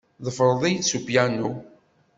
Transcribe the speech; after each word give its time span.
Teḍfer-iyi-d 0.23 0.83
s 0.89 0.91
upyanu. 0.97 1.51